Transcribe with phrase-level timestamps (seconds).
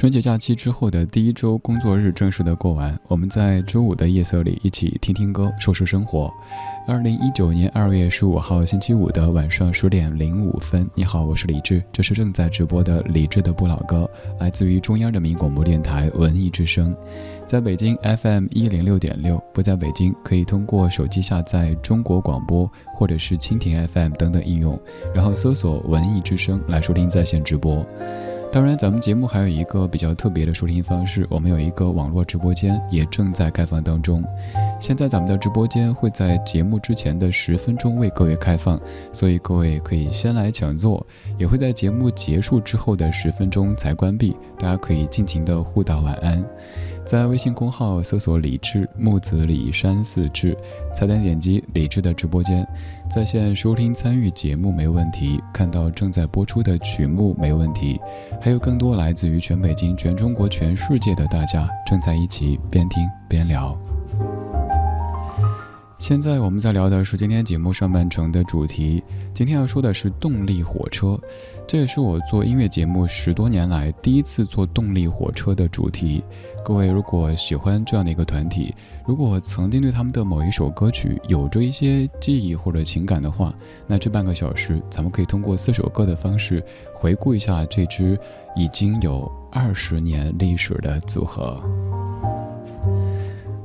[0.00, 6.32] 春节假期之后的第一周工作日正式的过完，我们在周五的夜色里一起听听歌，说说生活。
[6.88, 16.96] 二零一九年二月十五号星期五的晚上十点零五分，你好，我是李志，这是正在直播的李志的不老歌，来自于中央人民广播电台文艺之声，
[17.46, 24.80] 在北京 FM 一零六点六，不在北京可以通过手机下载中国广播或者是蜻蜓 FM 等等应用，
[25.14, 27.84] 然后搜索文艺之声来收听在线直播。
[28.52, 34.24] 当然，咱们节目还有一个比较特别的收听方式，我们有一个网络直播间，也正在开放当中。
[34.80, 38.80] 现在咱们的直播间会在节目之前的十分钟为各位开放，
[39.12, 41.06] 所以各位可以先来抢座，
[41.38, 46.44] 也会在节目结束之后的十分钟才关闭，大家可以尽情的互道晚安。
[47.04, 50.56] 在微信公号搜索“李智木子李山四志”，
[50.94, 52.64] 菜单点击“李智的直播间”，
[53.10, 57.98] 在线收听参与节目没问题，看到正在播出的曲目没问题，
[58.40, 63.76] 还有更多来自于全北京、全中国、全世界的大家正在一起边听边聊。
[66.00, 69.04] 现在我们在聊的是今天节目上半程的主题。
[69.34, 71.20] 今天要说的是动力火车，
[71.66, 76.24] 这也是我做音乐节目十多年来第一次做动力火车的主题。
[76.64, 78.74] 各位如果喜欢这样的一个团体，
[79.06, 83.54] 如果曾经对他们的某一首歌曲有着一些记忆或者情感的话，
[83.86, 86.64] 那这半个小时咱们可以通过四首歌的方式
[86.94, 88.18] 回顾一下这支
[88.56, 91.62] 已经有二十年历史的组合。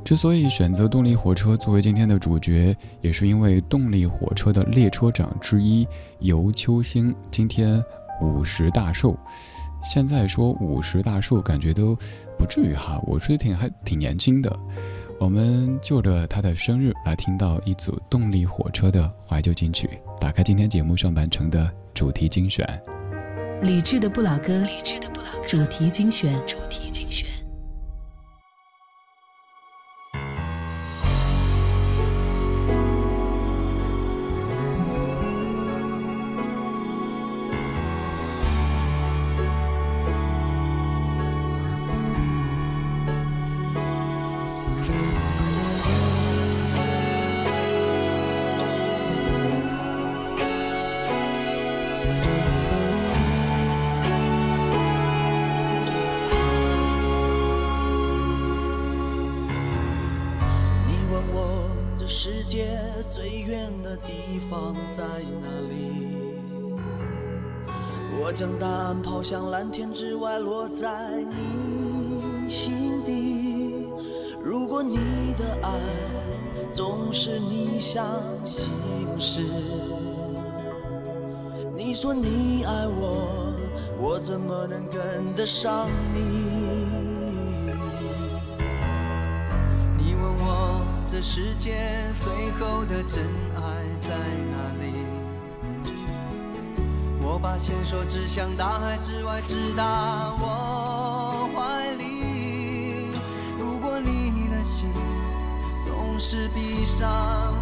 [0.06, 5.86] 之所以选择动力火车作为今天的主角，也是因为动力火车的列车长之一
[6.20, 7.84] 尤秋兴今天
[8.22, 9.18] 五十大寿。
[9.82, 11.98] 现在说五十大寿，感觉都
[12.38, 14.60] 不至于哈，我觉得挺还挺年轻的。
[15.20, 19.90] 我们就着他的生日来听到一组动力火车的怀旧金曲，
[20.20, 22.64] 打开今天节目上半程的主题精选。
[23.64, 27.28] 理智的不老歌，理智的不老歌，主题精选，主题精选。
[60.88, 62.80] 你问我这世界
[63.12, 65.04] 最远的地方在
[65.42, 65.74] 哪里？
[68.18, 73.88] 我将答案抛向蓝天之外落在你心底。
[74.42, 74.96] 如果你
[75.38, 75.70] 的爱
[76.74, 78.06] 总是逆向
[78.46, 78.72] 行
[79.20, 79.44] 驶
[82.06, 83.52] 说你爱我，
[83.98, 86.20] 我怎么能跟得上你？
[89.98, 91.74] 你问我这世界
[92.20, 93.24] 最后的真
[93.56, 93.60] 爱
[94.02, 94.10] 在
[94.52, 94.94] 哪里？
[97.24, 103.18] 我把线索指向大海之外，直达我怀里。
[103.58, 104.92] 如果你的心
[105.84, 107.10] 总是闭上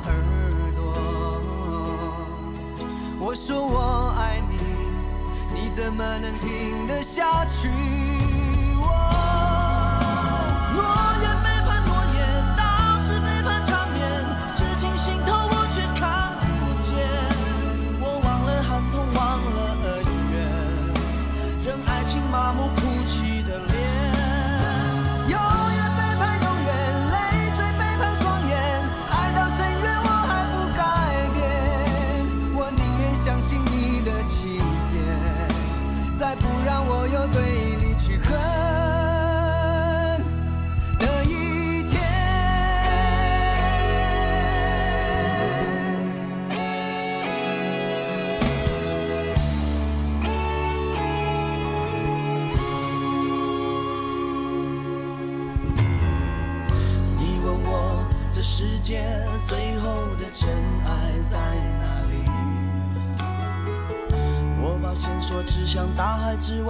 [0.04, 0.43] 耳，
[3.26, 4.58] 我说我爱你，
[5.54, 7.70] 你怎么能听得下去？
[8.78, 8.84] 我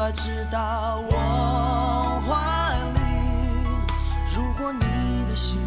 [0.04, 3.00] 海之外，直到我怀里。
[4.36, 5.58] 如果你的心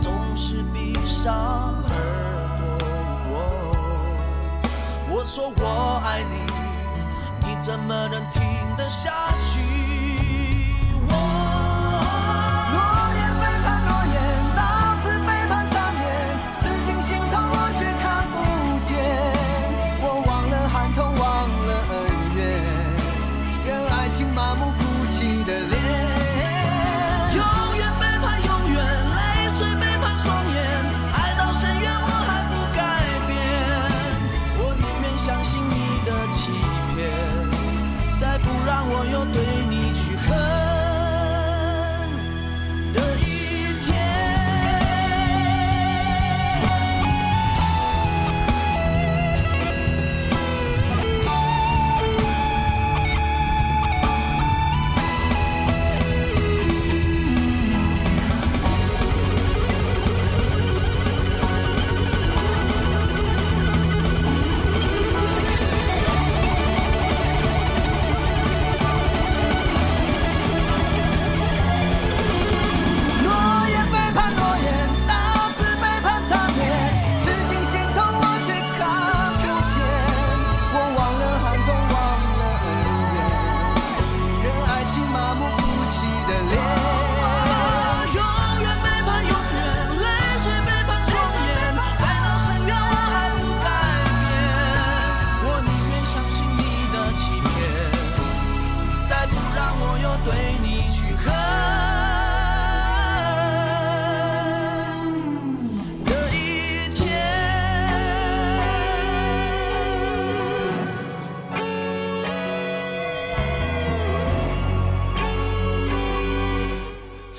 [0.00, 2.78] 总是闭上耳
[3.28, 3.34] 朵，
[5.08, 6.36] 我说我爱你，
[7.48, 8.42] 你怎么能听
[8.76, 9.10] 得下
[9.52, 9.71] 去？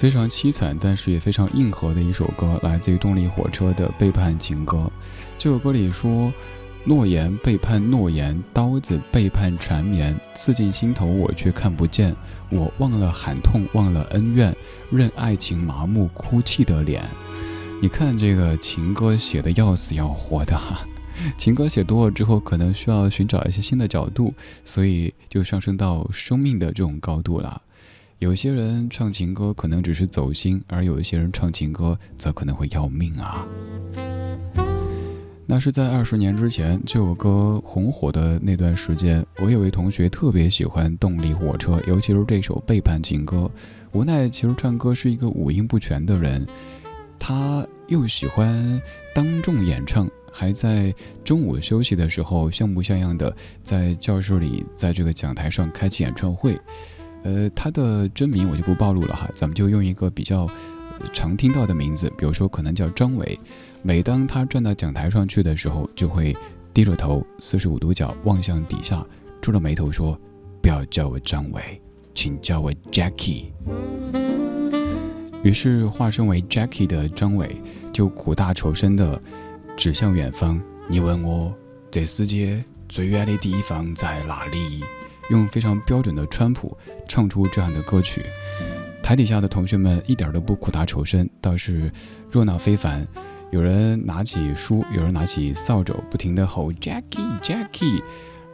[0.04, 4.80] 非常凄惨，但是也非常硬核的一首歌，来自于动力火车的《背叛情歌》。
[5.38, 6.30] 这首歌里说
[6.84, 12.14] ：“诺言背叛诺言，刀子背叛缠绵，刺进心头我却看不见。
[12.50, 14.54] 我忘了喊痛，忘了恩怨，
[14.92, 17.02] 任爱情麻木哭泣的脸。”
[17.82, 20.86] 你看这个情歌写的要死要活的哈，
[21.38, 24.34] 情歌写多了之后，可能需要寻找一些新的角度，
[24.66, 27.62] 所以就上升到生命的这种高度了。
[28.24, 33.46] 有些人唱情歌可能只是走心，而有一些人唱情歌则可能会要命啊。
[35.46, 43.40] 那是在二十年之前，这首歌红火的那段时间，我有位同学特别喜欢动力火车，尤其是这首《背叛情歌》。
[43.92, 46.48] 无奈其实唱歌是一个五音不全的人，
[47.20, 48.82] 他又喜欢
[49.14, 56.58] 当众演唱，还在中午休息的时候像模像样的在教室里，在这个讲台上开启演唱会。
[57.24, 60.48] 呃，他的真名我就不暴露了哈，咱们就用一个比较
[61.12, 63.40] 常听到的名字，比如说可能叫张伟。
[63.82, 66.36] 每当他站到讲台上去的时候，就会
[66.74, 69.06] 低着头，四十五度角望向底下，
[69.42, 70.20] 皱着眉头说
[70.62, 71.82] ：“不要叫我张伟，
[72.14, 73.46] 请叫我 Jackie。”
[75.44, 77.62] 于是化身为 Jackie 的张伟
[77.92, 79.22] 就苦大仇深地
[79.76, 81.54] 指向远方：“你问我，
[81.92, 84.84] 这世界最远的地方在哪里？”
[85.30, 86.78] 用非常标准的川普
[87.08, 88.26] 唱出这样的歌曲，
[89.02, 91.92] 台底下的同学们一点都不苦大仇深，倒是
[92.32, 93.08] 热闹非凡。
[93.52, 98.02] 有人拿起书，有人拿起扫帚，不停地吼 Jackie Jackie，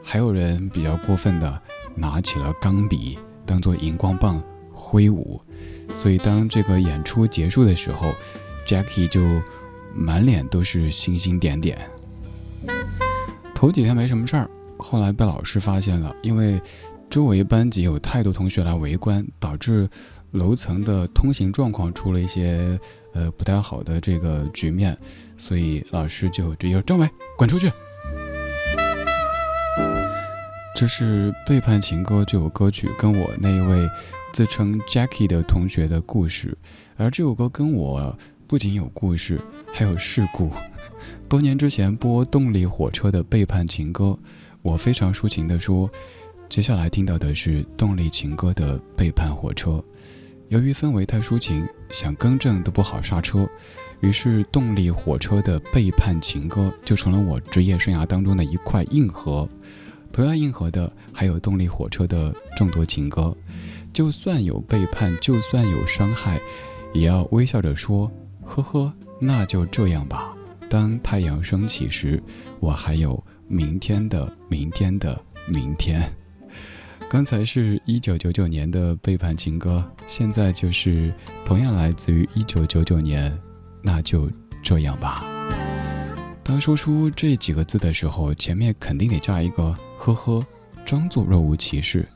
[0.03, 1.61] 还有人比较过分的
[1.95, 5.41] 拿起了钢笔当做荧光棒挥舞。
[5.93, 8.13] 所以当这个演出结束的时候
[8.67, 9.21] ，Jackie 就
[9.95, 11.77] 满脸都是星星点点。
[13.55, 14.49] 头几天没什么事儿。
[14.79, 16.59] 后来被老师发现了，因为
[17.09, 19.89] 周围班级有太多同学来围观，导致
[20.31, 22.79] 楼层的通行状况出了一些
[23.13, 24.97] 呃不太好的这个局面，
[25.37, 27.71] 所以老师就直接张伟滚出去。
[30.75, 33.89] 这是背叛情歌这首歌曲跟我那一位
[34.31, 36.57] 自称 Jackie 的同学的故事，
[36.95, 38.17] 而这首歌跟我
[38.47, 39.41] 不仅有故事，
[39.73, 40.51] 还有事故。
[41.27, 44.17] 多年之前播动力火车的背叛情歌。
[44.61, 45.89] 我非常抒情地说，
[46.49, 49.83] 接下来听到的是动力情歌的背叛火车。
[50.49, 53.47] 由于氛围太抒情，想更正都不好刹车，
[54.01, 59.47] 于是动力火车的背叛情歌就成了我职业生涯当中的一块硬核。
[60.11, 63.35] 同样硬核的还有动力火车的众多情歌，
[63.93, 66.41] 就算有背叛，就算有伤害，
[66.93, 68.11] 也要微笑着说
[68.41, 70.33] 呵呵，那就这样吧。
[70.67, 72.21] 当太阳升起时，
[72.59, 76.09] 我还有明天的明天的明天。
[77.09, 81.11] 刚才是一九九九年的背叛情歌，现在就是
[81.43, 83.35] 同样来自于一九九九年，
[83.81, 84.29] 那就
[84.61, 85.25] 这样吧。
[86.43, 90.45] 当说出这几个字的时候，前面肯定得加一个呵呵，
[90.85, 92.07] 装作若无其事，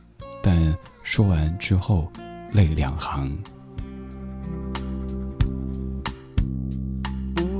[0.44, 2.12] 但说完之后，
[2.52, 3.36] 泪两行。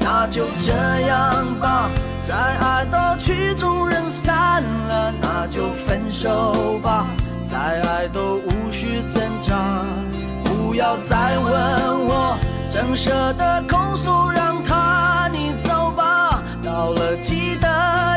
[0.00, 0.72] 那就这
[1.06, 1.88] 样吧，
[2.22, 7.06] 再爱到曲终人散了，那就分手吧，
[7.44, 9.84] 再爱都无需挣扎。
[10.44, 11.52] 不要再问
[12.06, 16.42] 我，怎舍得控诉，让他你走吧。
[16.62, 17.68] 到了记得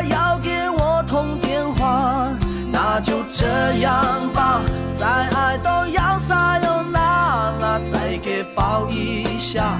[0.04, 2.28] 要给我通电话。
[2.70, 3.94] 那就这样
[4.32, 4.60] 吧，
[4.92, 7.00] 再爱都要撒又那
[7.60, 9.78] 拉，再给抱一下，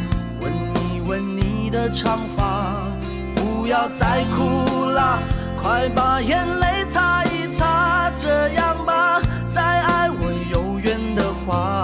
[1.90, 2.74] 长发。
[3.34, 5.18] 不要再哭啦，
[5.60, 8.10] 快把眼泪擦一擦。
[8.16, 11.83] 这样吧，再爱我有缘的话。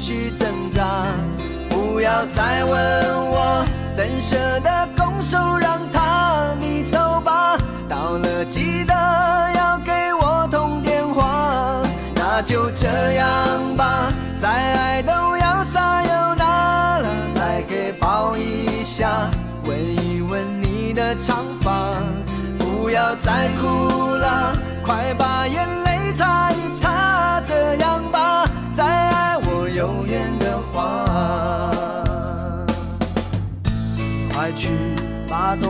[0.00, 0.82] 去挣扎。
[1.68, 2.74] 不要再问
[3.30, 3.64] 我，
[3.94, 7.56] 怎舍得拱手让他你走吧。
[7.88, 8.94] 到了记得
[9.54, 11.82] 要给我通电话。
[12.14, 19.30] 那就这样吧，再爱都要撒又那了，再给抱一下，
[19.64, 20.70] 吻一吻你。
[20.90, 21.94] 你的长发，
[22.58, 24.52] 不要再哭了，
[24.84, 25.24] 快把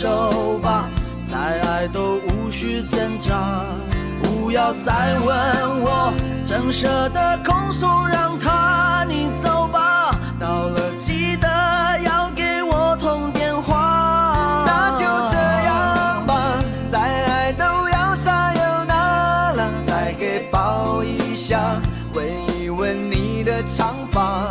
[0.00, 0.88] 手吧。
[1.22, 3.66] 再爱都无需挣扎。
[4.22, 5.28] 不要再问
[5.82, 10.16] 我，怎舍得控诉，让他你走吧。
[10.40, 11.46] 到了记得
[12.02, 14.64] 要给我通电话。
[14.66, 15.36] 那就这
[15.68, 16.56] 样吧，
[16.90, 21.60] 再爱都要撒又那拉，再给抱一下，
[22.14, 22.24] 吻
[22.58, 24.48] 一吻你的长发。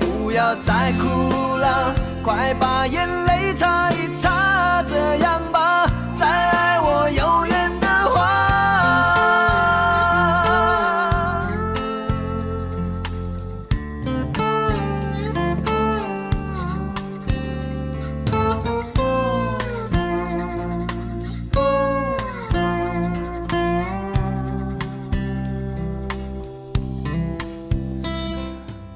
[0.00, 4.11] 不要再哭了，快把眼泪擦一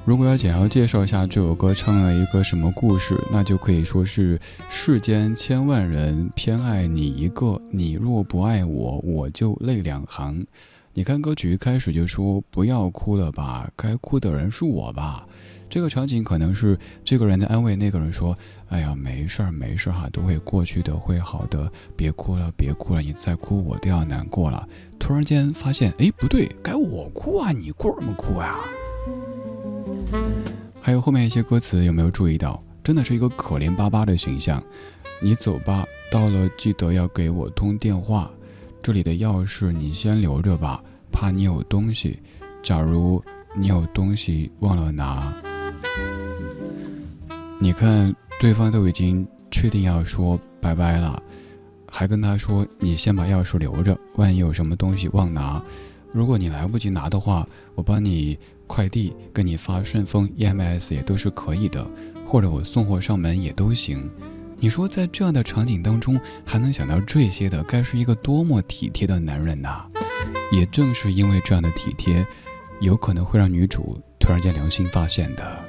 [0.07, 10.47] 如果要简要介绍一下这首歌唱了一个什么故事，那就可以说是世间千万人偏爱你一个，你若不爱我，我就泪两行。
[10.93, 15.27] 你看歌曲一开始就说不要哭了吧，该哭的人是我吧。
[15.69, 18.33] 这个场景可能是这个人的安慰那个人说
[18.71, 24.65] ：“哎呀，没事儿没事儿哈，都会过去的，会好的，别哭了别哭了，你再哭我都要难过了。”
[24.97, 28.55] 突然间发现，哎，不对，该我哭啊，你哭什么哭呀？
[30.81, 32.61] 还有后面一些歌词有没有注意到？
[32.83, 34.63] 真的是一个可怜巴巴的形象。
[35.19, 38.31] 你走吧，到了记得要给我通电话。
[38.81, 42.19] 这里的钥匙你先留着吧，怕你有东西。
[42.63, 43.21] 假如
[43.53, 45.33] 你有东西忘了拿，
[47.59, 51.21] 你看对方都已经确定要说拜拜了，
[51.91, 55.61] 还跟他说你先把钥匙留着，万一有什么东西忘拿，
[56.13, 58.37] 如果你来不及拿的话，我帮你
[58.67, 61.89] 快递，给你发顺丰 EMS 也都是可以的，
[62.25, 64.07] 或者我送货上门也都行。
[64.59, 69.87] 你说，在这样的场景当中，还能想到这些的，该是一个多么体贴的男人呐！
[70.51, 72.25] 也正是因为这样的体贴，
[72.79, 75.66] 有可能会让女主突然间良心发现的。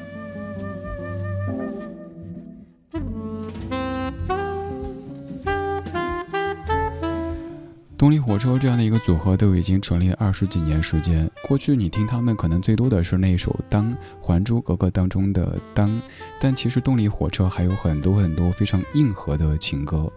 [7.98, 11.28] 动力火车这样的一个组合都已经成立了二十几年时间。
[11.42, 15.90] 过去你听他们可能最多的是那首《当》，《还珠格格》当中的《当》，
[16.38, 20.08] 但其实动力火车还有很多很多非常硬核的情歌。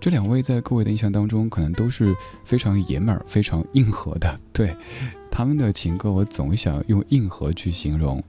[0.00, 4.40] 这两位在各位的印象当中，可能都是非常爷们儿、非常硬核的。
[4.50, 4.74] 对
[5.30, 8.22] 他们的情歌，我总想用硬核去形容。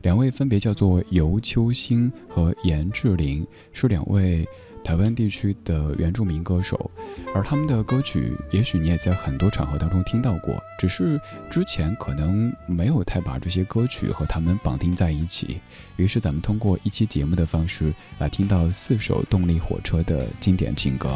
[0.00, 4.48] 两位分别叫做尤秋兴和严志玲，是两位。
[4.84, 6.90] 台湾地区的原住民歌手，
[7.34, 11.18] 而他们的歌曲，也许你也在很多场合当中听到过，只是
[11.50, 15.58] 之前可能没有太把这些歌曲和他们绑定在一起。
[15.96, 21.10] 于是咱们通过一期节目的方式来听到四首动力火车的经典情歌。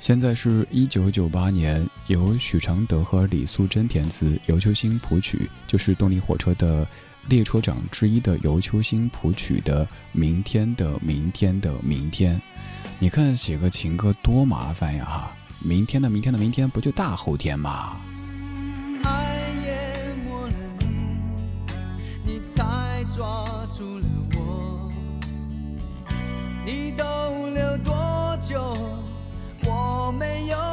[0.00, 6.84] 现在是一九九八年，由许常德和李素贞填词，尤秋兴谱曲，就是动力火车的。
[7.28, 12.36] 列车长之一的尤秋兴谱曲的《明天的明天的明天》，
[12.98, 15.04] 你看写个情歌多麻烦呀！
[15.04, 18.00] 哈，明天的明天的明天不就大后天吗？
[19.04, 20.54] 爱淹没了
[22.24, 23.44] 你，才抓
[23.76, 24.90] 住了我。
[26.66, 27.04] 你逗
[27.54, 28.76] 留多久？
[29.64, 30.71] 我没有。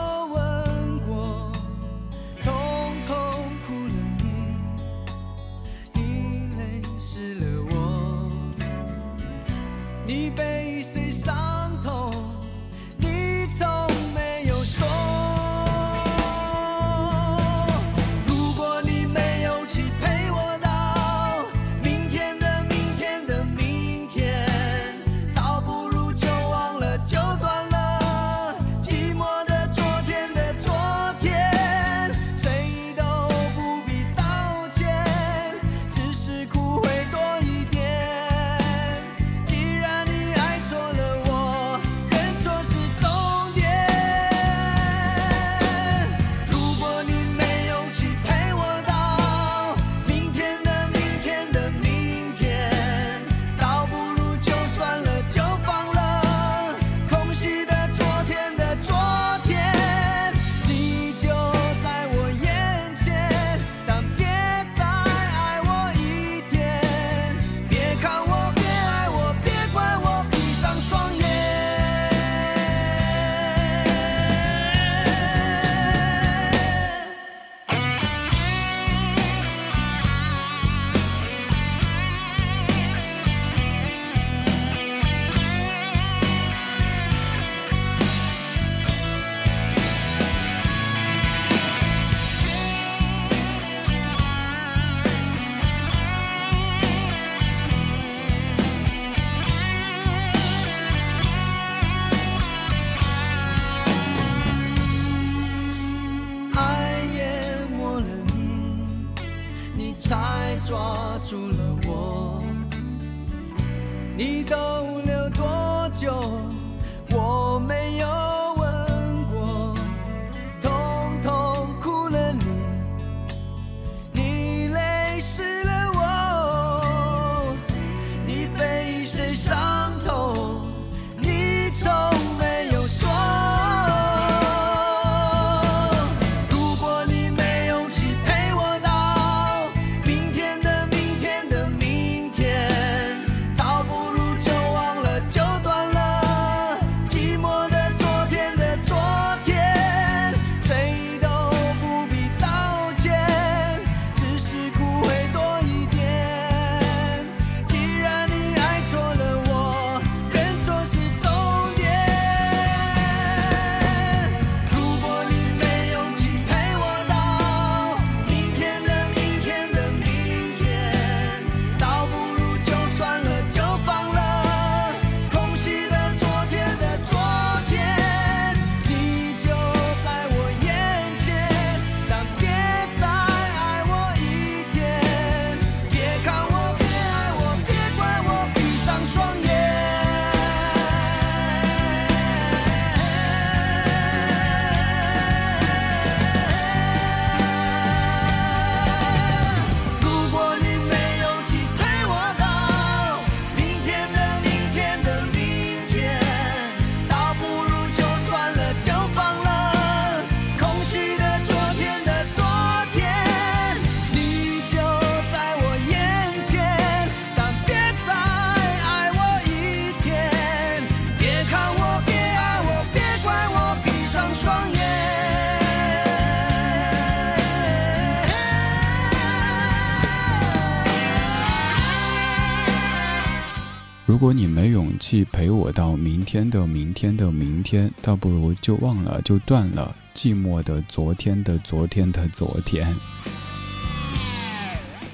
[234.20, 239.96] 如果你没勇气陪我到明天的明天的明天，倒不如就忘了，就断了。
[240.14, 242.94] 寂寞的昨天的昨天的昨天。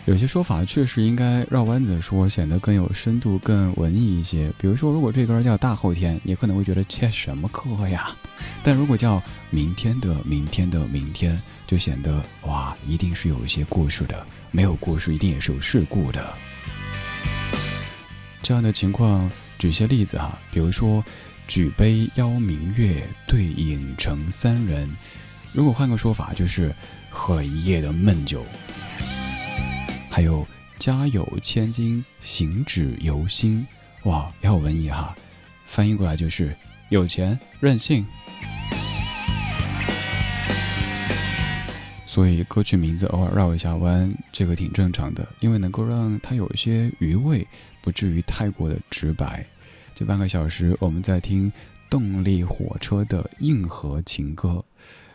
[0.05, 4.51] 有些说法确实应该绕弯子说，显得更有深度、更文艺一些。
[4.57, 8.09] 比如说，如果这歌叫大后天，你可能会觉得切什么课呀？
[8.65, 14.25] 但如果叫明天的明天的明天，就显得哇，一定是有一些故事的。
[14.49, 16.33] 没有故事，一定也是有事故的。
[18.45, 19.27] 这样的情况，
[19.57, 21.03] 举些例子哈，比如说，
[21.47, 24.87] 举杯邀明月，对影成三人。
[25.51, 26.71] 如果换个说法，就是
[27.09, 28.45] 喝了一夜的闷酒。
[30.11, 30.45] 还有
[30.77, 33.65] 家有千金，行止由心，
[34.03, 35.15] 哇，也好文艺哈！
[35.65, 36.55] 翻译过来就是
[36.89, 38.05] 有钱任性。
[42.05, 47.45] 所以歌曲名字偶尔绕一下弯，这个挺正常的，因为能够让它有一些余味，
[47.85, 49.45] 不至于太过的直白。
[49.93, 51.49] 这半个小时，我们在听
[51.89, 54.61] 动力火车的硬核情歌。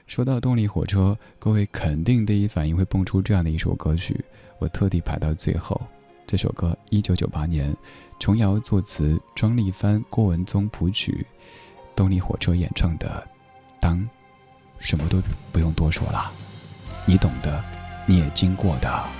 [0.07, 4.25] 说到动力火车，各位肯定第一反应会蹦出这样的一首歌曲。
[4.59, 5.81] 我特地排到最后，
[6.27, 7.77] 这首歌一九九八年，
[8.19, 11.27] 琼瑶作词，庄丽帆、郭文宗谱曲，
[11.95, 13.27] 动力火车演唱的
[13.81, 13.99] 《当》，
[14.79, 16.33] 什么都不用多说了，
[17.07, 17.63] 你懂的，
[18.07, 19.20] 你也经过的。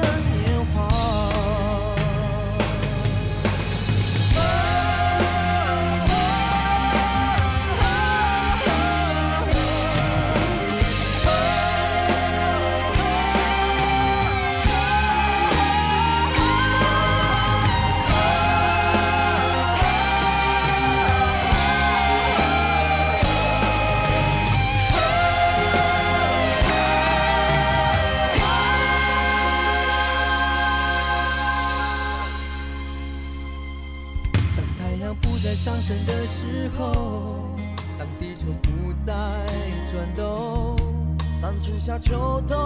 [42.11, 42.57] 秋冬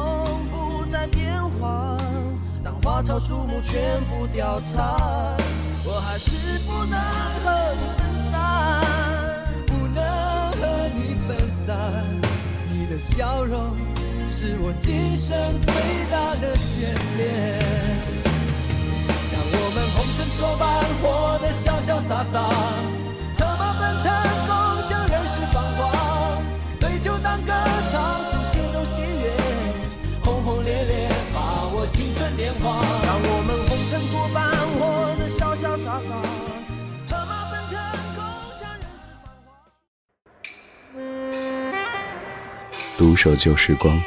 [0.49, 1.95] 不再变换，
[2.63, 4.84] 当花草树木全部凋残，
[5.84, 6.99] 我还是不能
[7.43, 8.81] 和你分散，
[9.67, 10.03] 不能
[10.53, 11.77] 和你分散。
[12.71, 13.75] 你的笑容
[14.27, 15.73] 是我今生最
[16.10, 17.60] 大的眷恋。
[19.31, 20.65] 让我们红尘作伴，
[21.03, 22.49] 活得潇潇洒洒，
[23.38, 24.12] 策马奔腾，
[24.47, 26.41] 共享人世繁华，
[26.79, 27.53] 对酒当歌，
[35.99, 37.79] 策马奔腾，
[38.15, 39.49] 共享人世繁华。
[42.97, 43.97] 独守旧时光，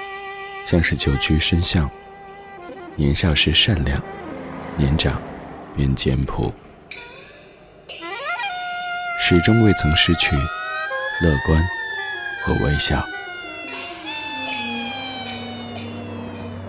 [0.67, 1.89] 像是久居深巷。
[2.97, 4.03] 年少时善良，
[4.77, 5.21] 年长
[5.75, 6.53] 便简朴，
[9.21, 10.37] 始终未曾失去
[11.23, 11.67] 乐观
[12.45, 13.03] 和微笑。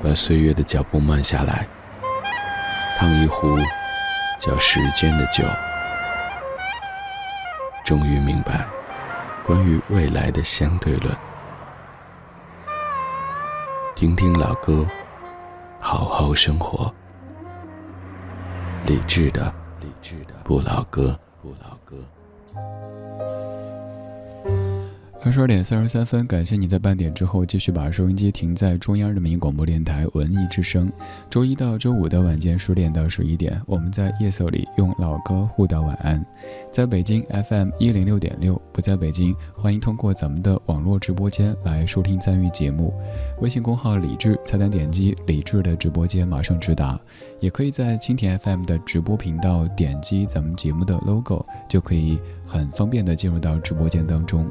[0.01, 1.67] 把岁月的脚步慢下来，
[2.97, 3.57] 烫一壶
[4.39, 5.43] 叫时间的酒，
[7.83, 8.65] 终于明白
[9.45, 11.13] 关于未来的相对论。
[13.95, 14.87] 听听老歌，
[15.77, 16.89] 好好生活。
[18.85, 21.97] 理智的，理智的不老歌，不老歌。
[25.21, 30.89] 二十二点三十三分，感谢你在半点之后继续把收音机停在中央人民广播电台文艺之声。
[31.29, 36.23] 周一到周五的晚间十点到十一点，我们在夜色里用老歌互道晚安。
[36.71, 42.93] 在北京 FM 一零六点六，不在北京，欢迎通过咱们的网络直播间来收听参与节目。
[43.41, 46.97] 微信公号李智，菜单点击李智的直播间，马上直达。
[47.41, 52.17] 也可以在蜻蜓 FM 的直播频道点击咱们节目的 logo，就可以
[52.49, 54.49] 很方便的进入到直播间当中，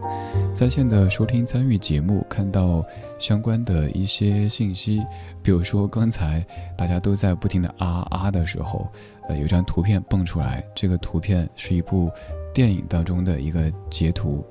[0.55, 2.85] 在线的收听参与节目，看到
[3.19, 5.03] 相关的一些信息，
[5.43, 8.87] 比如说刚才大家都在不停的啊啊的时候，
[9.29, 12.09] 呃，有张图片蹦出来，这个图片是一部
[12.55, 14.47] 电影当中的一个截图，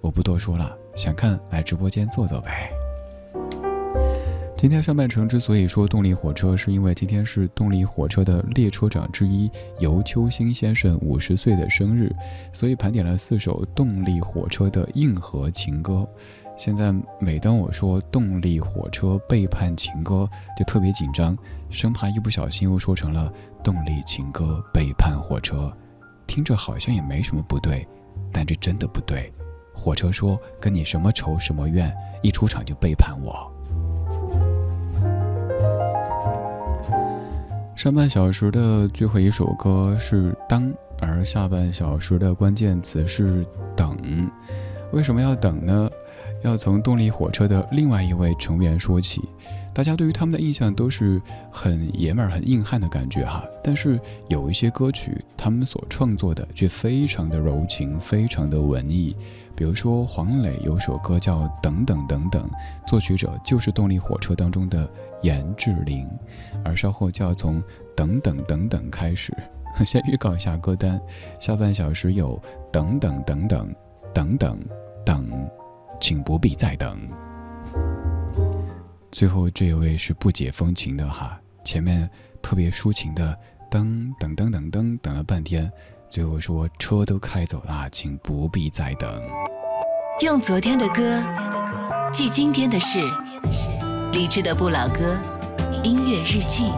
[0.00, 2.70] 我不多说了，想看来直播间坐坐呗。
[4.64, 12.10] 今天上半程之所以说动力火车，是因为今天是动力火车的列车长之一尤秋兴先生五十岁的生日，
[12.50, 16.08] 所以盘点了四首动力火车的硬核情歌。
[16.56, 21.36] 现在每当我说动力火车背叛情歌，就特别紧张，
[21.68, 23.30] 生怕一不小心又说成了
[23.62, 25.70] 动力情歌背叛火车，
[26.26, 27.86] 听着好像也没什么不对，
[28.32, 29.30] 但这真的不对。
[29.74, 33.53] 火车说跟你什么仇什么怨，一出场就背叛我。
[37.76, 43.44] 上半小时的最后一首歌是“当”，而下半小时的关键词是
[43.76, 43.98] “等”。
[44.92, 45.90] 为什么要等呢？
[46.42, 49.20] 要从动力火车的另外一位成员说起。
[49.74, 53.44] 大家对于他们的印象都是很爷们儿、很硬汉的感觉哈。
[53.62, 59.16] 但是有一些歌曲，他们所创作的却非常的柔情，非常的文艺。
[59.56, 62.48] 比如说黄磊有首歌叫《等等等等》，
[62.88, 64.88] 作曲者就是动力火车当中的
[65.22, 66.08] 严志玲。
[66.64, 67.60] 而稍后就要从
[67.94, 69.32] 《等等等等》开始，
[69.86, 71.00] 先预告一下歌单：
[71.38, 72.36] 下半小时有
[72.72, 73.74] 《等等等等
[74.12, 74.58] 等等
[75.04, 75.30] 等》，
[76.00, 76.98] 请不必再等。
[79.12, 82.10] 最后这一位是不解风情的哈，前面
[82.42, 83.38] 特别抒情的
[83.70, 85.70] 噔噔噔噔噔等了半天，
[86.14, 89.20] 最后说车都开走了，请不必再等。
[90.20, 91.20] 用昨天的歌
[92.12, 93.00] 记今天的事，
[94.12, 95.18] 理智的不老歌，
[95.82, 96.70] 音乐日记。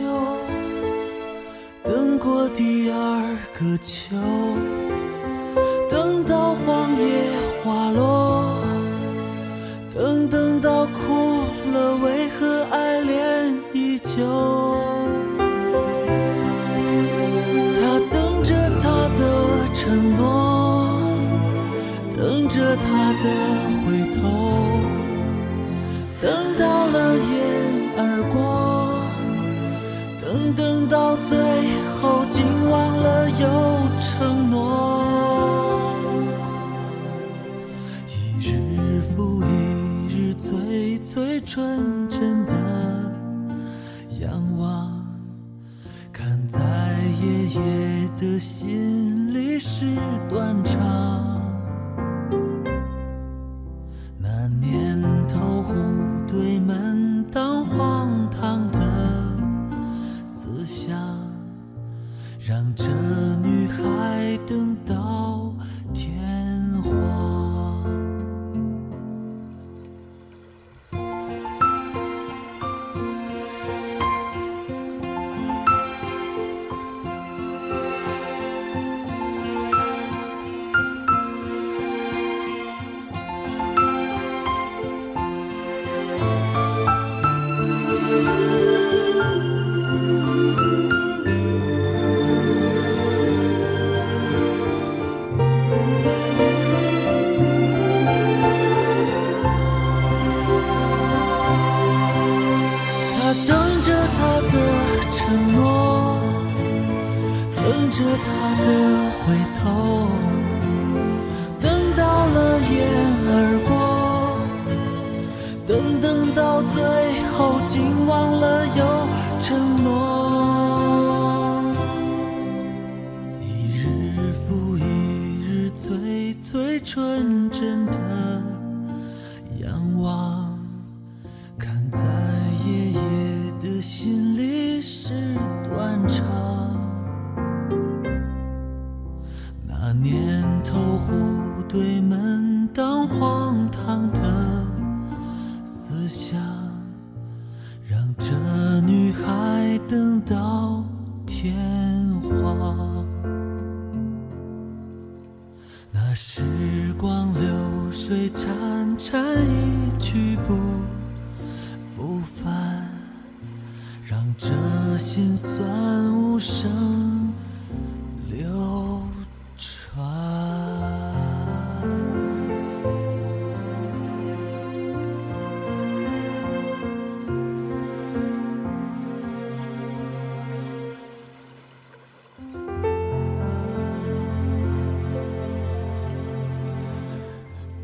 [0.00, 0.06] 秋
[1.84, 4.16] 等过第二个秋
[5.90, 7.04] 等到黄叶
[7.62, 8.56] 花落
[9.94, 14.24] 等等到哭了为何爱恋依旧。
[17.76, 19.20] 他等着他的
[19.74, 20.98] 承诺
[22.16, 23.59] 等着他的
[31.30, 31.38] 最
[32.02, 33.46] 后，竟忘了有
[34.00, 35.94] 承诺。
[38.36, 39.46] 一日复一
[40.12, 42.52] 日，最最纯真的
[44.20, 44.90] 仰望，
[46.12, 46.58] 看在
[47.22, 49.86] 爷爷的心里是
[50.28, 50.59] 断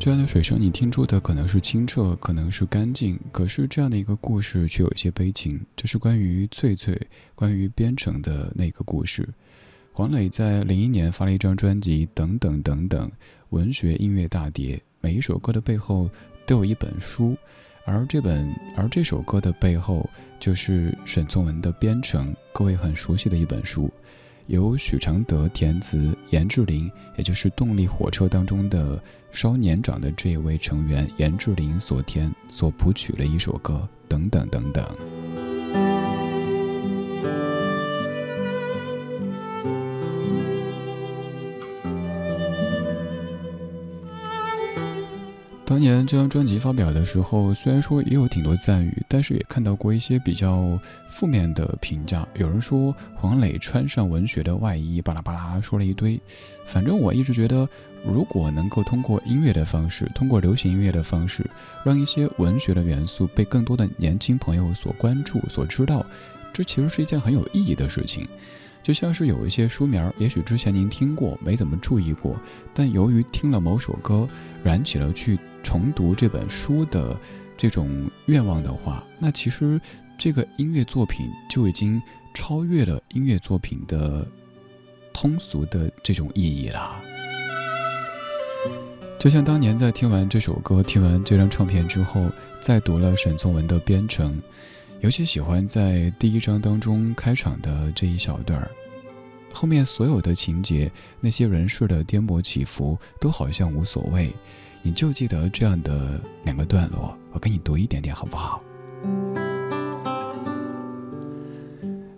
[0.07, 5.59] 这样的水声，你听出的可能是清澈，可能是干净，可是这样的一个故事却有一些悲情。
[5.75, 6.97] 这是关于翠翠，
[7.35, 9.27] 关于编程的那个故事。
[9.91, 13.05] 黄磊在零一年发了一张专辑《等等等等》，
[13.49, 16.09] 文学音乐大碟，每一首歌的背后
[16.45, 17.35] 都有一本书，
[17.83, 23.91] 而这本而这首歌的背后就是沈从文的《编程》，各位很熟悉的一本书。
[24.47, 34.85] 由许常德填词，严志林，也就是动力火车当中的稍年长的这一位成员严志林所填所谱曲的一首歌，等等等等。
[45.67, 52.25] 当年这张专辑发表的时候，虽然说也有挺多赞誉，但是也看到过一些比较负面的评价。
[52.35, 56.17] 有人说黄磊穿上文学的外衣，巴拉巴拉说了一堆。
[56.65, 57.67] 反正我一直觉得，
[58.05, 61.45] 如果能够通过音乐的方式，通过流行音乐的方式，
[61.83, 66.05] 让一些文学的元素被更多的年轻朋友所关注、所知道，
[66.53, 68.25] 这其实是一件很有意义的事情。
[68.87, 72.39] 就像是有一些书名，也许之前您听过，没怎么注意过，
[72.73, 74.25] 但由于听了某首歌，
[74.63, 77.19] 燃起了去重读这本书的
[77.57, 79.77] 这种愿望的话，那其实
[80.17, 82.01] 这个音乐作品就已经
[82.33, 84.25] 超越了音乐作品的
[85.11, 87.03] 通俗的这种意义了。
[89.19, 92.31] 就像当年在听完这首歌、听完这张唱片之后，
[92.61, 94.39] 再读了沈从文的《编程》。
[95.01, 98.71] 尤其喜欢在第一章当中开场的这一小段儿，
[99.53, 104.31] 后面所有的情节，那些人事的颠簸起伏都好像无所谓，
[104.81, 108.61] 你就记得这样的两个段落，我给你读一点点好不好？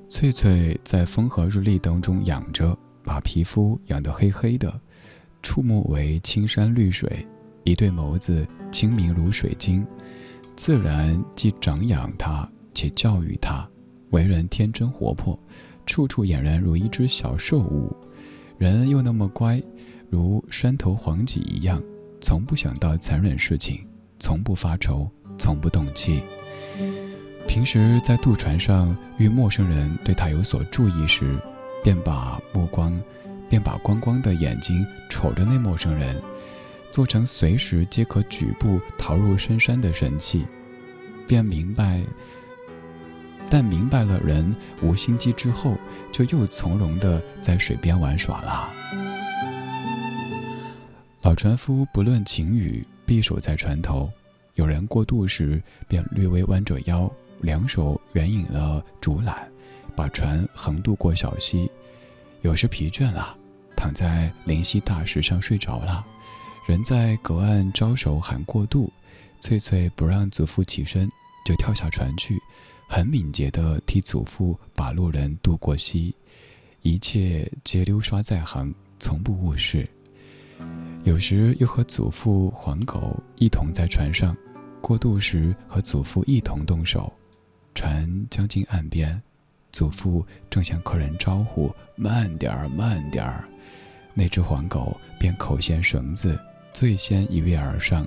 [0.10, 4.74] 翠翠在风和日丽当中养着，把皮肤养得黑黑的，
[5.42, 7.26] 触目为青山绿水，
[7.64, 9.86] 一对眸子清明如水晶，
[10.56, 12.50] 自然既长养她。
[12.72, 13.68] 且教育她，
[14.12, 15.38] 为人天真活泼，
[15.90, 17.92] 处处俨然如一只小兽物，
[18.60, 19.60] 人又那么乖，
[20.08, 21.82] 如山头黄麂一样，
[22.22, 23.84] 从不想到残忍事情，
[24.20, 26.22] 从不发愁，从不动气。
[27.48, 31.36] 平时在渡船上遇陌生人对他有所注意时，
[31.84, 33.02] 便把目光，
[33.50, 36.22] 便把光光的眼睛瞅着那陌生人，
[36.92, 40.46] 做成随时皆可举步逃入深山的神器，
[41.28, 42.04] 便明白。
[43.50, 45.78] 但明白了人无心机之后，
[46.12, 48.74] 就又从容地在水边玩耍了。
[51.22, 54.10] 老船夫不论晴雨，必守在船头。
[54.56, 57.12] 有人过渡时，便略微弯着腰。
[57.41, 59.50] 两手援引了竹篮，
[59.95, 61.72] 把船横渡过小溪。
[62.41, 63.36] 有时疲倦了，
[63.78, 66.06] 躺在灵溪大石上睡着了。
[66.68, 68.91] 人在隔岸招手喊过渡，
[69.39, 71.10] 翠翠不让祖父起身，
[71.45, 72.38] 就跳下船去，
[72.92, 76.14] 很敏捷地替祖父把路人渡过溪。
[76.82, 79.88] 一切皆溜刷在行，从不误事。
[81.04, 84.36] 有时又和祖父、黄狗一同在船上
[84.82, 87.14] 过渡时，和祖父一同动手。
[87.76, 89.22] 船将近岸边，
[89.72, 93.48] 祖父正向客人招呼：“慢点儿，慢点儿。”
[94.16, 96.38] 那只黄狗便口衔绳子，
[96.74, 98.06] 最先一跃而上，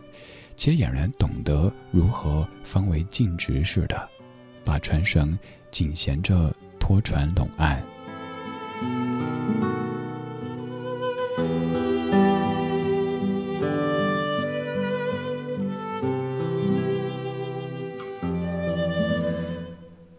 [0.57, 4.11] 且俨然懂得如何方为尽职似的，
[4.65, 5.39] 把船绳
[5.71, 7.83] 紧衔着拖船拢岸。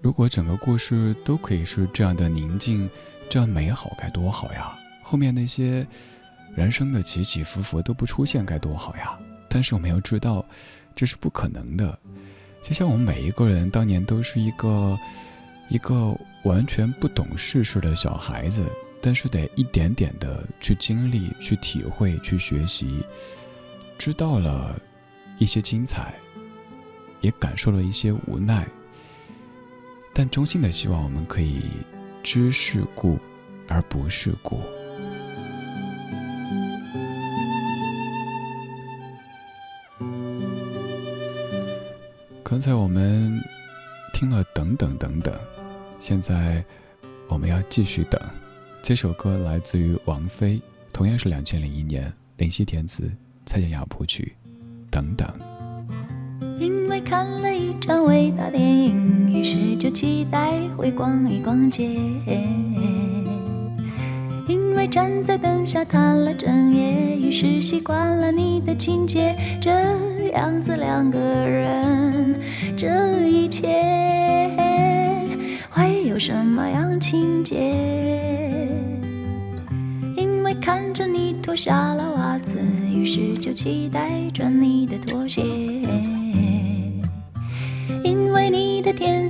[0.01, 2.87] 如果整个故事都可以是这样的宁静，
[3.27, 4.77] 这样美好，该多好呀！
[5.01, 5.87] 后面那些
[6.55, 9.17] 人生的起起伏伏都不出现，该多好呀！
[9.49, 10.45] 但是我们要知道，
[10.93, 11.97] 这是不可能的。
[12.63, 14.97] 就像我们每一个人当年都是一个
[15.67, 18.65] 一个完全不懂事事的小孩子，
[19.01, 23.05] 但是得一点点的去经历、去体会、去学习，
[23.97, 24.79] 知道了
[25.37, 26.15] 一些精彩，
[27.19, 28.65] 也感受了一些无奈。
[30.13, 31.63] 但衷心的希望我们可以
[32.23, 33.19] 知世故
[33.67, 34.61] 而不是故。
[42.53, 43.43] 刚才我们
[44.13, 45.33] 听了等等等等，
[45.99, 46.63] 现在
[47.27, 48.21] 我们要继续等。
[48.79, 50.61] 这首歌来自于王菲，
[50.93, 53.11] 同样是两千零一年，林夕填词，
[53.43, 54.35] 蔡健雅谱曲，
[54.91, 55.27] 等等。
[56.59, 61.99] 因为看了一场伟大电影，于是就期待会逛一逛街。
[64.93, 69.35] 站在灯下谈了整夜，于是习惯了你的情节。
[69.59, 69.71] 这
[70.33, 72.39] 样子两个人，
[72.77, 73.67] 这一切
[75.71, 77.57] 会有什么样情节？
[80.15, 82.59] 因为看着你脱下了袜子，
[82.93, 85.41] 于是就期待着你的拖鞋。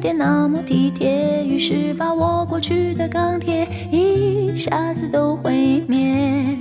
[0.03, 6.57] 点那么体贴，于是把我过去的钢铁一下子都毁灭。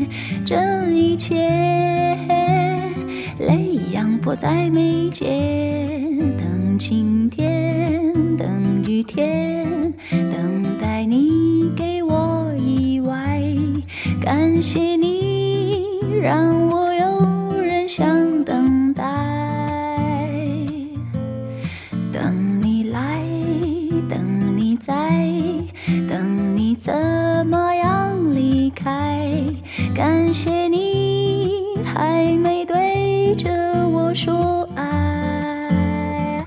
[0.46, 0.54] 这
[0.92, 1.34] 一切
[3.40, 5.26] 泪一样迫在眉间，
[6.38, 8.46] 等晴天，等
[8.86, 13.42] 雨天，等待你给我意外。
[14.24, 15.84] 感谢你
[16.22, 16.81] 让我
[29.94, 33.50] 感谢你还没对着
[33.88, 36.44] 我说爱。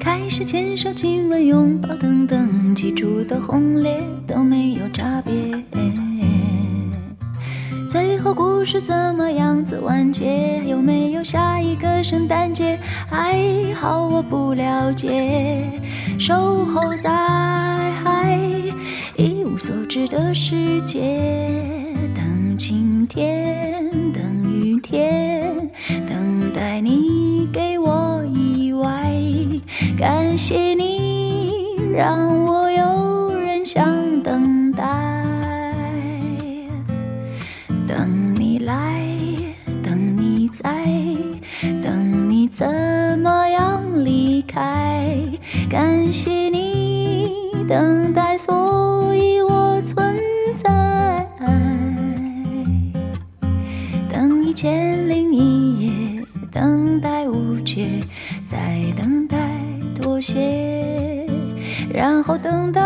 [0.00, 5.11] 开始牵手、亲吻、拥抱等等，记住的轰烈都没有差
[8.72, 10.62] 是怎么样子完结？
[10.64, 12.78] 有没有下一个圣诞节？
[13.06, 13.38] 还
[13.74, 15.62] 好我不了解。
[16.18, 17.10] 守候在
[19.14, 21.02] 一无所知的世界，
[22.14, 25.54] 等晴天，等雨天，
[26.08, 29.12] 等待你给我意外。
[29.98, 34.01] 感谢你让我有人想
[62.38, 62.81] 等待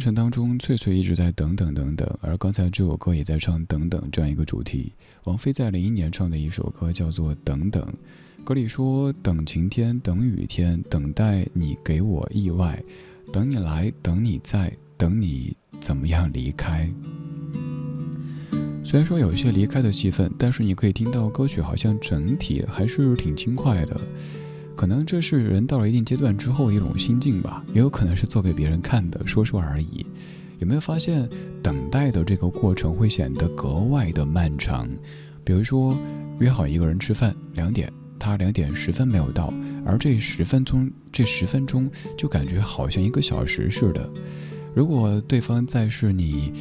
[0.00, 4.94] 过程当中，翠翠一直在等等等等，而刚才这首歌也在唱等等这样一个主题。
[5.24, 7.86] 王菲在零一年唱的一首歌叫做《等等》，
[8.42, 12.82] 歌里说：等晴天，等雨天，等待你给我意外，
[13.30, 16.90] 等你来，等你在，等你怎么样离开。
[18.82, 24.00] 虽然说有一些离开的戏份，但是你可以听到歌曲好像整体还是挺轻快的。
[24.80, 30.06] 可能这是人到了一定阶段之后的一种心境吧，也有可能是做给别人看的，说说而已。
[30.58, 31.28] 有没有发现，
[31.62, 34.88] 等待的这个过程会显得格外的漫长？
[35.44, 35.94] 比如说，
[36.38, 39.52] 约好一个人吃饭，两点，他两点十分没有到，
[39.84, 44.10] 而这十分钟，这十分钟就感觉好像一个小时似的。
[44.74, 46.54] 如果对方再是你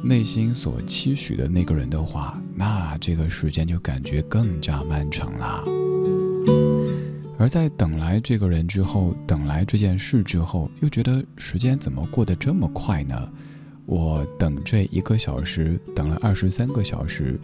[0.00, 5.64] 内心所期许的那个人的话，那这个时间就感觉更加漫长啦。
[7.36, 13.28] 而在等来这个人之后，等来这件事之后，又觉得时间怎么过得这么快呢？
[13.86, 17.38] 我等这一个小时，等了二十三个小时，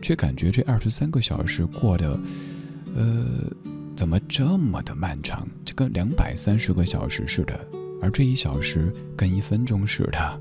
[0.00, 2.18] 却感觉这二十三个小时过得，
[2.96, 3.26] 呃，
[3.94, 5.46] 怎么这么的漫长？
[5.64, 7.60] 就跟两百三十个小时似的，
[8.00, 10.40] 而这一小时跟一分钟似的。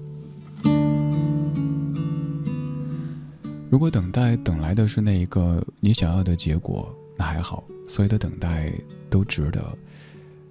[3.69, 7.63] 如果等待等来的是那一个你想要的结果，还好。
[7.87, 8.71] 所有的等待
[9.09, 9.77] 都值得，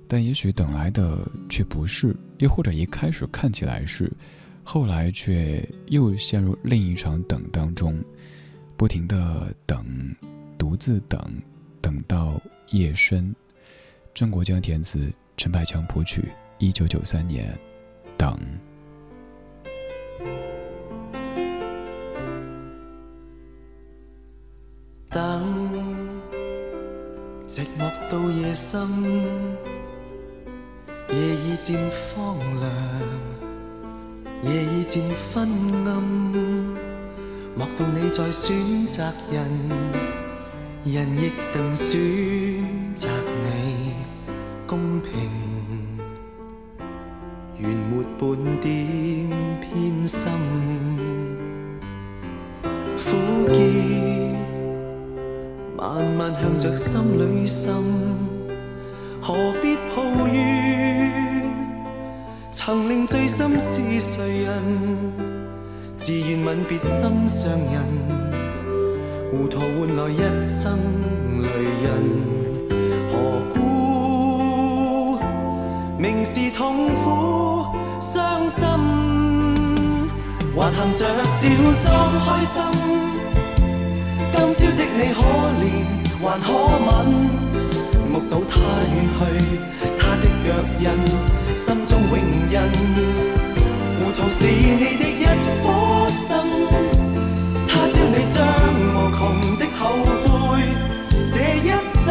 [0.07, 1.19] 但也许等来的
[1.49, 4.13] 却不是，又或者一开始看起来是，
[4.63, 8.03] 后来却又陷入另一场等当中，
[8.77, 9.85] 不停的等，
[10.59, 11.21] 独自等，
[11.81, 12.41] 等到
[12.71, 13.35] 夜深。
[14.13, 16.25] 郑国江填词，陈百强谱曲，
[16.59, 17.59] 一九九三年，
[18.19, 18.39] 等。
[28.11, 28.89] 到夜深，
[31.11, 31.79] 夜已渐
[32.13, 32.69] 荒凉，
[34.43, 35.01] 夜已渐
[35.33, 35.49] 昏
[35.87, 36.03] 暗。
[37.55, 39.49] 莫道你在选择人，
[40.85, 43.09] 人亦定选择
[43.45, 43.95] 你，
[44.67, 45.31] 公平，
[47.59, 50.29] 原没半点偏心，
[56.41, 57.73] 向着心里渗，
[59.21, 61.45] 何必抱怨？
[62.53, 64.53] 曾令醉心是谁人？
[65.97, 67.83] 自愿吻别心上人，
[69.31, 70.79] 糊涂换来一生
[71.43, 71.49] 泪
[71.83, 71.89] 人。
[73.13, 73.15] 何
[73.55, 75.19] 故
[75.99, 77.67] 明是痛苦
[78.01, 78.61] 伤心，
[80.57, 81.49] 还含着笑
[81.83, 81.89] 装
[82.25, 82.57] 开心？
[84.33, 85.19] 今宵的你可
[85.61, 85.65] 怜
[86.23, 86.89] 还可吻，
[88.13, 88.53] 目睹他
[88.93, 89.21] 远去，
[89.99, 90.47] 他的脚
[90.79, 90.85] 印，
[91.57, 92.13] 心中永
[92.51, 92.55] 印。
[93.99, 95.25] 糊涂是你的一
[95.63, 95.65] 颗
[96.11, 96.29] 心，
[97.67, 98.37] 他朝你将
[98.93, 99.19] 无穷
[99.57, 99.81] 的后
[100.27, 100.29] 悔。
[101.33, 101.69] 这一
[102.05, 102.07] 生，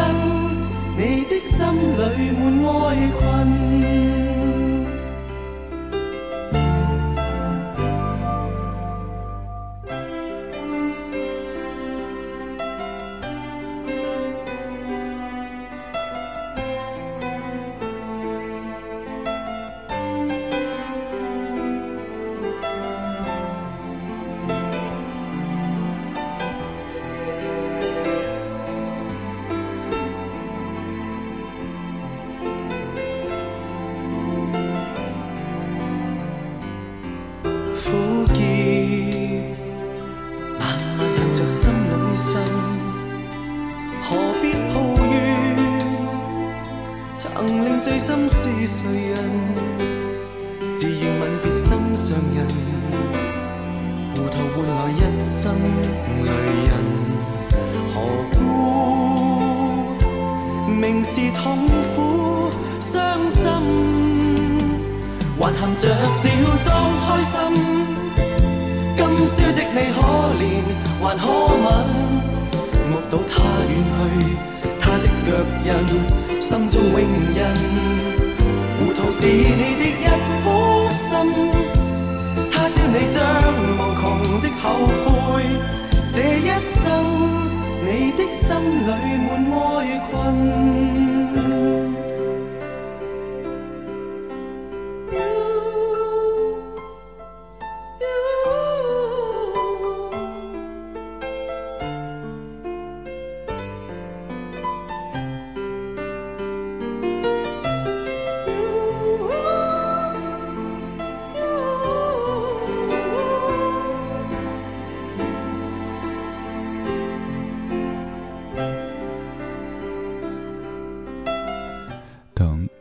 [0.96, 1.58] 你的心
[1.96, 2.00] 里
[2.32, 3.69] 满哀困。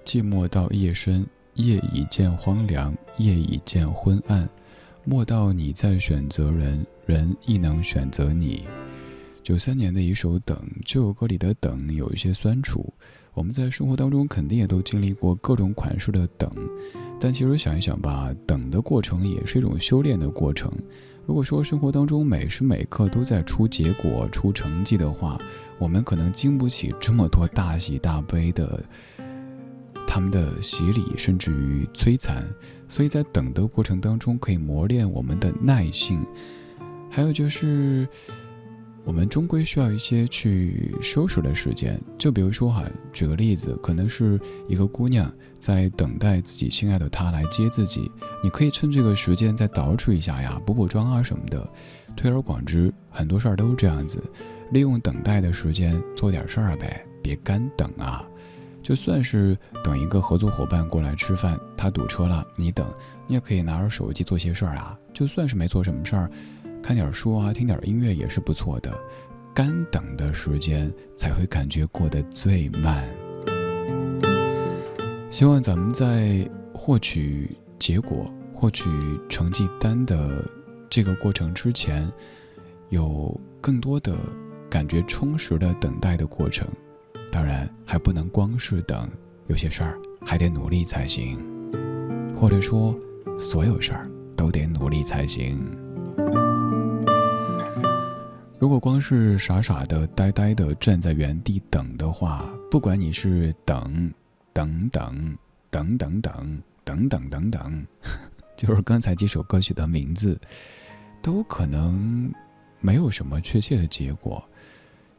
[0.10, 4.50] 寂寞到夜深，夜已渐荒凉，夜已渐昏暗。
[5.04, 8.64] 莫道你在选择人，人亦能选择你。
[9.44, 12.92] 九三年的一首《等》，这首歌里的“等”有一些酸楚。
[13.36, 16.52] 我们在生活当中肯定也都经历过各种款式的等，
[17.20, 20.72] 但其实想一想吧，等的过程也是一种修炼的过程。
[21.28, 25.40] 如果说生活当中每时每刻都在出结果、出成绩的话，
[25.78, 28.84] 我们可能经不起这么多大喜大悲的。
[30.12, 32.44] 他们的洗礼甚至于摧残，
[32.88, 36.26] 所以在等的过程当中可以磨练我们的耐性。
[37.12, 38.08] 还有就是，
[39.04, 42.02] 我们终归需要一些去收拾的时间。
[42.18, 42.84] 就比如说哈，
[43.14, 48.12] 举个例子，可能是一个姑娘在等待自己心爱的他来接自己，
[48.44, 51.72] 你可以趁这个时间再捯饬一下呀，补补妆啊什么的。
[52.16, 54.20] 推而广之，很多事儿都是这样子，
[54.72, 58.28] 利用等待的时间做点事儿呗，别干等啊。
[58.90, 62.92] 就算是等一个合作伙伴过来吃饭，他堵车了，你等，
[63.28, 64.98] 你也可以拿着手机做些事儿啊。
[65.14, 66.32] 就算是没做什么事儿，
[66.82, 68.92] 看点书啊，听点音乐也是不错的。
[69.54, 73.08] 干等的时间才会感觉过得最慢。
[75.30, 78.90] 希望咱们在获取结果、获取
[79.30, 80.44] 成绩单的
[80.90, 82.12] 这个过程之前，
[82.90, 84.18] 有更多的
[84.68, 86.68] 感觉充实的等待的过程。
[87.32, 89.10] 当然还不能光是等，
[89.48, 91.40] 有些事儿还得努力才行，
[92.36, 92.98] 或者说，
[93.38, 94.04] 所有事儿
[94.36, 95.60] 都得努力才行。
[98.58, 104.12] 如果光是傻傻的、呆呆的站在原地等的话，不管你是等、
[104.52, 105.38] 等等、
[105.70, 107.88] 等等等、等等等等，
[108.58, 110.40] 就是刚才几首歌曲的名字，
[111.22, 112.34] 都可能
[112.82, 114.44] 没有什么确切的结果，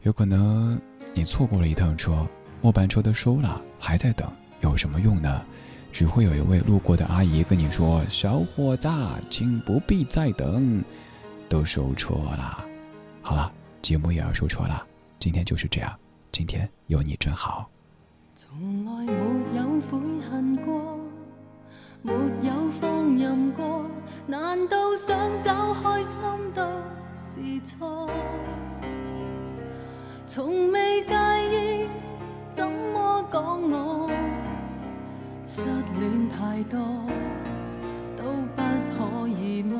[0.03, 0.79] 有可能。
[1.13, 2.25] 你错过了一趟车，
[2.61, 4.31] 末班车都收了，还在等，
[4.61, 5.41] 有什么用呢？
[5.91, 8.87] 只会有一位路过的阿姨跟你说：“小伙子，
[9.29, 10.81] 请不必再等，
[11.49, 12.65] 都收车了。”
[13.21, 13.51] 好了，
[13.81, 14.81] 节目也要收车了，
[15.19, 15.93] 今天就是这样，
[16.31, 17.69] 今天有你真好。
[18.33, 19.99] 从来没有悔
[20.29, 20.97] 恨过，
[22.01, 23.85] 没有放任过，
[24.25, 26.21] 难道想找开心
[26.55, 26.63] 都
[27.17, 28.09] 是错？
[30.33, 31.13] 从未介
[31.51, 31.85] 意
[32.53, 34.09] 怎么讲我
[35.43, 35.65] 失
[35.99, 36.79] 恋太多，
[38.15, 38.23] 都
[38.55, 38.61] 不
[38.95, 39.77] 可以么？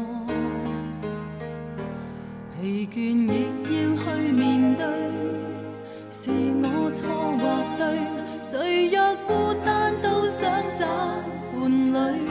[2.59, 2.99] 疲倦
[3.31, 3.31] 亦
[3.63, 4.83] 要去面对，
[6.11, 6.29] 是
[6.61, 7.07] 我错
[7.39, 7.41] 或
[7.77, 7.81] 对？
[8.43, 10.85] 谁若孤单都想找
[11.53, 12.27] 伴侣，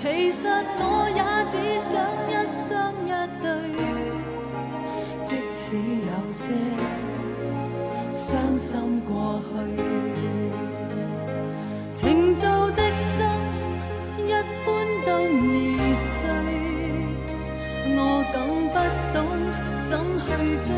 [0.00, 0.48] 其实
[0.78, 0.82] 我
[1.14, 1.20] 也
[1.50, 1.92] 只想
[2.26, 3.10] 一生一
[3.42, 3.89] 对。
[5.60, 6.54] 即使有些
[8.14, 9.52] 伤心过去，
[11.94, 13.22] 情造的心
[14.26, 14.32] 一
[14.64, 14.66] 般
[15.04, 16.26] 都易碎，
[17.94, 18.40] 我更
[18.72, 18.74] 不
[19.12, 19.18] 懂
[19.84, 19.90] 怎
[20.24, 20.28] 去
[20.66, 20.72] 遮